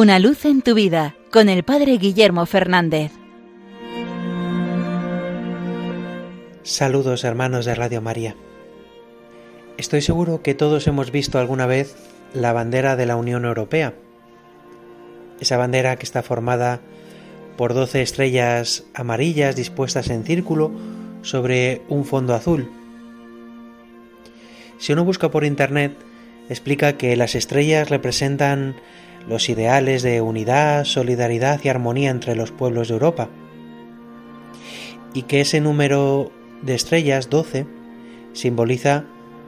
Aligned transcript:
Una 0.00 0.20
luz 0.20 0.44
en 0.44 0.62
tu 0.62 0.74
vida 0.74 1.16
con 1.32 1.48
el 1.48 1.64
Padre 1.64 1.98
Guillermo 1.98 2.46
Fernández. 2.46 3.10
Saludos 6.62 7.24
hermanos 7.24 7.64
de 7.64 7.74
Radio 7.74 8.00
María. 8.00 8.36
Estoy 9.76 10.00
seguro 10.00 10.40
que 10.40 10.54
todos 10.54 10.86
hemos 10.86 11.10
visto 11.10 11.40
alguna 11.40 11.66
vez 11.66 11.96
la 12.32 12.52
bandera 12.52 12.94
de 12.94 13.06
la 13.06 13.16
Unión 13.16 13.44
Europea. 13.44 13.92
Esa 15.40 15.56
bandera 15.56 15.96
que 15.96 16.06
está 16.06 16.22
formada 16.22 16.78
por 17.56 17.74
doce 17.74 18.00
estrellas 18.00 18.84
amarillas 18.94 19.56
dispuestas 19.56 20.10
en 20.10 20.22
círculo 20.22 20.70
sobre 21.22 21.82
un 21.88 22.04
fondo 22.04 22.34
azul. 22.34 22.70
Si 24.78 24.92
uno 24.92 25.04
busca 25.04 25.32
por 25.32 25.42
internet, 25.42 25.96
explica 26.48 26.96
que 26.96 27.16
las 27.16 27.34
estrellas 27.34 27.90
representan 27.90 28.76
los 29.26 29.48
ideales 29.48 30.02
de 30.02 30.20
unidad, 30.20 30.84
solidaridad 30.84 31.60
y 31.62 31.68
armonía 31.68 32.10
entre 32.10 32.36
los 32.36 32.50
pueblos 32.50 32.88
de 32.88 32.94
Europa, 32.94 33.28
y 35.14 35.22
que 35.22 35.40
ese 35.40 35.60
número 35.60 36.30
de 36.62 36.74
estrellas, 36.74 37.30
12, 37.30 37.66
simboliza 38.32 39.04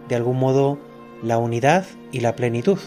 de 0.09 0.17
algún 0.17 0.39
modo 0.39 0.79
la 1.23 1.39
unidad 1.39 1.87
y 2.13 2.21
la 2.21 2.35
plenitud. 2.35 2.79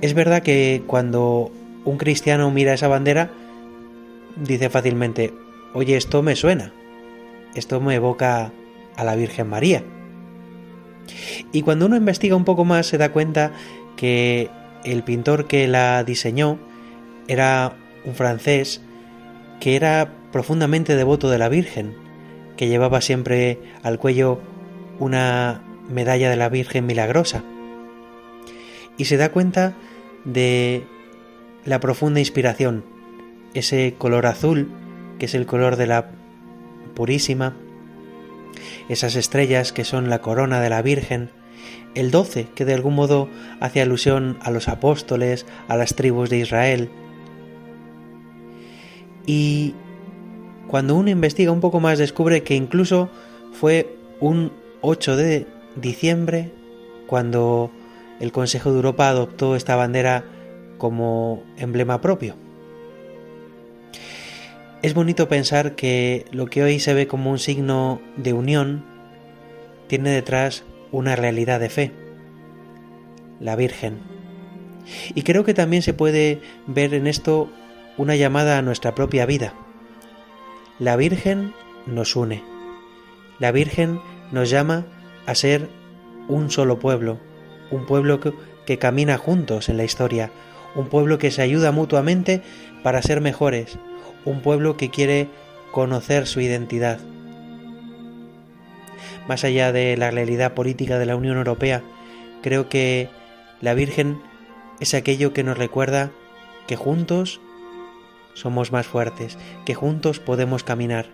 Es 0.00 0.14
verdad 0.14 0.42
que 0.42 0.82
cuando 0.86 1.50
un 1.84 1.96
cristiano 1.98 2.50
mira 2.50 2.74
esa 2.74 2.88
bandera, 2.88 3.30
dice 4.36 4.68
fácilmente, 4.70 5.32
oye, 5.72 5.96
esto 5.96 6.22
me 6.22 6.36
suena, 6.36 6.72
esto 7.54 7.80
me 7.80 7.94
evoca 7.94 8.52
a 8.96 9.04
la 9.04 9.16
Virgen 9.16 9.48
María. 9.48 9.82
Y 11.52 11.62
cuando 11.62 11.86
uno 11.86 11.96
investiga 11.96 12.36
un 12.36 12.44
poco 12.44 12.64
más 12.64 12.86
se 12.86 12.98
da 12.98 13.12
cuenta 13.12 13.52
que 13.96 14.50
el 14.84 15.02
pintor 15.02 15.46
que 15.46 15.66
la 15.68 16.04
diseñó 16.04 16.58
era 17.28 17.76
un 18.04 18.14
francés 18.14 18.82
que 19.60 19.76
era 19.76 20.12
profundamente 20.32 20.96
devoto 20.96 21.30
de 21.30 21.38
la 21.38 21.48
Virgen, 21.48 21.94
que 22.56 22.68
llevaba 22.68 23.00
siempre 23.00 23.58
al 23.82 23.98
cuello 23.98 24.40
una 24.98 25.62
medalla 25.88 26.30
de 26.30 26.36
la 26.36 26.48
Virgen 26.48 26.86
milagrosa. 26.86 27.42
Y 28.96 29.06
se 29.06 29.16
da 29.16 29.30
cuenta 29.30 29.74
de 30.24 30.84
la 31.64 31.80
profunda 31.80 32.20
inspiración, 32.20 32.84
ese 33.54 33.94
color 33.96 34.26
azul, 34.26 34.70
que 35.18 35.26
es 35.26 35.34
el 35.34 35.46
color 35.46 35.76
de 35.76 35.86
la 35.86 36.10
Purísima, 36.94 37.56
esas 38.88 39.16
estrellas 39.16 39.72
que 39.72 39.84
son 39.84 40.10
la 40.10 40.20
corona 40.20 40.60
de 40.60 40.70
la 40.70 40.82
Virgen, 40.82 41.30
el 41.94 42.10
12, 42.10 42.48
que 42.54 42.64
de 42.64 42.74
algún 42.74 42.94
modo 42.94 43.28
hace 43.60 43.80
alusión 43.80 44.36
a 44.40 44.50
los 44.50 44.68
apóstoles, 44.68 45.46
a 45.68 45.76
las 45.76 45.94
tribus 45.94 46.30
de 46.30 46.38
Israel. 46.38 46.90
Y 49.26 49.74
cuando 50.68 50.96
uno 50.96 51.10
investiga 51.10 51.52
un 51.52 51.60
poco 51.60 51.80
más 51.80 51.98
descubre 51.98 52.42
que 52.42 52.54
incluso 52.54 53.08
fue 53.52 53.96
un 54.20 54.52
8 54.80 55.16
de 55.16 55.46
diciembre 55.76 56.50
cuando 57.06 57.70
el 58.20 58.32
Consejo 58.32 58.70
de 58.70 58.76
Europa 58.76 59.08
adoptó 59.08 59.56
esta 59.56 59.76
bandera 59.76 60.24
como 60.78 61.42
emblema 61.56 62.00
propio. 62.00 62.34
Es 64.82 64.92
bonito 64.92 65.28
pensar 65.28 65.76
que 65.76 66.26
lo 66.30 66.46
que 66.46 66.62
hoy 66.62 66.78
se 66.78 66.92
ve 66.92 67.06
como 67.06 67.30
un 67.30 67.38
signo 67.38 68.02
de 68.16 68.34
unión 68.34 68.84
tiene 69.86 70.10
detrás 70.10 70.64
una 70.94 71.16
realidad 71.16 71.58
de 71.58 71.68
fe, 71.68 71.92
la 73.40 73.56
Virgen. 73.56 73.98
Y 75.14 75.22
creo 75.22 75.44
que 75.44 75.52
también 75.52 75.82
se 75.82 75.92
puede 75.92 76.40
ver 76.68 76.94
en 76.94 77.08
esto 77.08 77.50
una 77.96 78.14
llamada 78.14 78.58
a 78.58 78.62
nuestra 78.62 78.94
propia 78.94 79.26
vida. 79.26 79.54
La 80.78 80.94
Virgen 80.94 81.52
nos 81.86 82.14
une. 82.14 82.44
La 83.40 83.50
Virgen 83.50 83.98
nos 84.30 84.50
llama 84.50 84.86
a 85.26 85.34
ser 85.34 85.68
un 86.28 86.50
solo 86.50 86.78
pueblo, 86.78 87.18
un 87.72 87.86
pueblo 87.86 88.20
que, 88.20 88.78
camina 88.78 89.18
juntos 89.18 89.68
en 89.68 89.76
la 89.76 89.84
historia, 89.84 90.30
un 90.76 90.88
pueblo 90.88 91.18
que 91.18 91.32
se 91.32 91.42
ayuda 91.42 91.72
mutuamente 91.72 92.40
para 92.84 93.02
ser 93.02 93.20
mejores, 93.20 93.78
un 94.24 94.42
pueblo 94.42 94.76
que 94.76 94.90
quiere 94.90 95.28
conocer 95.72 96.28
su 96.28 96.40
identidad 96.40 97.00
más 99.28 99.44
allá 99.44 99.72
de 99.72 99.96
la 99.96 100.10
realidad 100.10 100.54
política 100.54 100.98
de 100.98 101.06
la 101.06 101.16
Unión 101.16 101.36
Europea, 101.36 101.82
creo 102.42 102.68
que 102.68 103.08
la 103.60 103.74
Virgen 103.74 104.20
es 104.80 104.94
aquello 104.94 105.32
que 105.32 105.44
nos 105.44 105.58
recuerda 105.58 106.10
que 106.66 106.76
juntos 106.76 107.40
somos 108.34 108.72
más 108.72 108.86
fuertes, 108.86 109.38
que 109.64 109.74
juntos 109.74 110.18
podemos 110.18 110.64
caminar. 110.64 111.06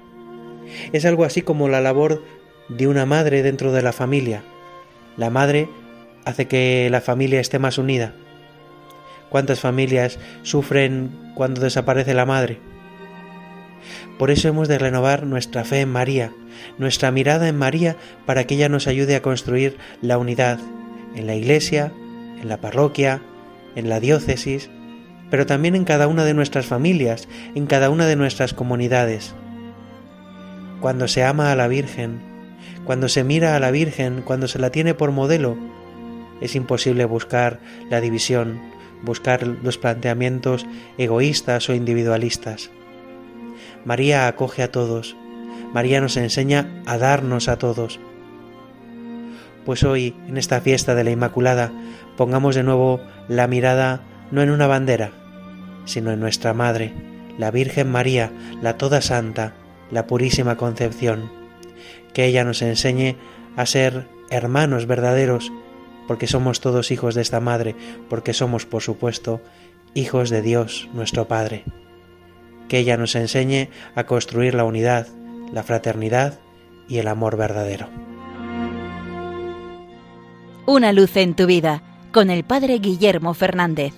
Es 0.93 1.05
algo 1.05 1.25
así 1.25 1.43
como 1.43 1.69
la 1.69 1.81
labor 1.81 2.25
de 2.69 2.87
una 2.87 3.07
madre 3.07 3.43
dentro 3.43 3.73
de 3.73 3.83
la 3.83 3.93
familia. 3.93 4.43
La 5.17 5.31
madre 5.31 5.69
hace 6.25 6.47
que 6.47 6.89
la 6.91 7.01
familia 7.01 7.41
esté 7.41 7.59
más 7.59 7.79
unida. 7.79 8.15
¿Cuántas 9.29 9.61
familias 9.61 10.19
sufren 10.43 11.33
cuando 11.35 11.61
desaparece 11.61 12.15
la 12.15 12.27
madre? 12.27 12.59
Por 14.19 14.31
eso 14.31 14.49
hemos 14.49 14.69
de 14.69 14.79
renovar 14.79 15.27
nuestra 15.27 15.65
fe 15.65 15.81
en 15.81 15.91
María, 15.91 16.33
nuestra 16.79 17.11
mirada 17.11 17.49
en 17.49 17.57
María 17.57 17.97
para 18.27 18.45
que 18.45 18.55
ella 18.55 18.69
nos 18.69 18.87
ayude 18.87 19.17
a 19.17 19.23
construir 19.23 19.77
la 20.03 20.19
unidad 20.19 20.59
en 21.15 21.27
la 21.27 21.35
Iglesia, 21.35 21.93
en 22.41 22.49
la 22.49 22.61
parroquia, 22.61 23.23
en 23.75 23.89
la 23.89 24.01
diócesis, 24.01 24.71
pero 25.31 25.47
también 25.47 25.75
en 25.75 25.85
cada 25.85 26.09
una 26.09 26.25
de 26.25 26.35
nuestras 26.35 26.67
familias, 26.67 27.29
en 27.55 27.67
cada 27.67 27.91
una 27.91 28.07
de 28.07 28.17
nuestras 28.17 28.53
comunidades. 28.55 29.35
Cuando 30.81 31.09
se 31.09 31.25
ama 31.25 31.53
a 31.53 31.57
la 31.57 31.69
Virgen, 31.69 32.21
cuando 32.85 33.09
se 33.09 33.25
mira 33.25 33.55
a 33.55 33.61
la 33.61 33.71
Virgen, 33.71 34.23
cuando 34.23 34.49
se 34.49 34.59
la 34.59 34.71
tiene 34.71 34.95
por 34.95 35.13
modelo, 35.13 35.57
es 36.41 36.57
imposible 36.57 37.05
buscar 37.05 37.61
la 37.91 38.01
división, 38.01 38.61
buscar 39.03 39.47
los 39.47 39.79
planteamientos 39.79 40.67
egoístas 40.99 41.69
o 41.69 41.75
individualistas. 41.75 42.71
María 43.85 44.29
acoge 44.29 44.63
a 44.63 44.71
todos, 44.71 45.17
María 45.73 46.01
nos 46.01 46.17
enseña 46.17 46.83
a 46.87 46.99
darnos 46.99 47.49
a 47.49 47.57
todos. 47.57 48.01
Pues 49.65 49.85
hoy, 49.85 50.15
en 50.27 50.37
esta 50.37 50.61
fiesta 50.61 50.95
de 50.95 51.05
la 51.05 51.11
Inmaculada, 51.11 51.73
pongamos 52.17 52.55
de 52.55 52.63
nuevo 52.63 53.01
la 53.29 53.47
mirada 53.47 54.03
no 54.31 54.43
en 54.43 54.51
una 54.51 54.67
bandera, 54.67 55.13
sino 55.85 56.11
en 56.13 56.21
nuestra 56.21 56.55
Madre, 56.55 56.93
la 57.39 57.51
Virgen 57.51 57.91
María, 57.91 58.33
la 58.63 58.77
Toda 58.77 59.01
Santa, 59.01 59.55
la 59.91 60.07
Purísima 60.07 60.57
Concepción. 60.57 61.31
Que 62.13 62.27
ella 62.27 62.45
nos 62.45 62.63
enseñe 62.63 63.17
a 63.57 63.67
ser 63.67 64.09
hermanos 64.31 64.87
verdaderos, 64.87 65.53
porque 66.09 66.27
somos 66.27 66.61
todos 66.61 66.91
hijos 66.91 67.15
de 67.15 67.23
esta 67.23 67.41
Madre, 67.41 67.77
porque 68.09 68.33
somos, 68.33 68.67
por 68.67 68.83
supuesto, 68.83 69.41
hijos 69.95 70.31
de 70.31 70.43
Dios 70.43 70.89
nuestro 70.93 71.29
Padre. 71.29 71.65
Que 72.71 72.79
ella 72.79 72.97
nos 72.97 73.17
enseñe 73.17 73.69
a 73.97 74.05
construir 74.05 74.55
la 74.55 74.63
unidad, 74.63 75.09
la 75.53 75.65
fraternidad 75.65 76.39
y 76.89 76.99
el 76.99 77.09
amor 77.09 77.37
verdadero. 77.37 77.89
Una 80.67 80.93
luz 80.93 81.17
en 81.17 81.35
tu 81.35 81.47
vida 81.47 81.83
con 82.13 82.31
el 82.31 82.45
Padre 82.45 82.79
Guillermo 82.79 83.35
Fernández. 83.35 83.93